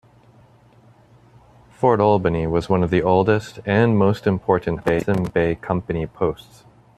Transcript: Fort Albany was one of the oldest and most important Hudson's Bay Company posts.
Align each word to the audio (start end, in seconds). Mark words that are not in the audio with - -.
Fort 1.69 1.99
Albany 1.99 2.47
was 2.47 2.67
one 2.67 2.81
of 2.81 2.89
the 2.89 3.03
oldest 3.03 3.59
and 3.67 3.99
most 3.99 4.25
important 4.25 4.79
Hudson's 4.79 5.29
Bay 5.29 5.53
Company 5.53 6.07
posts. 6.07 6.63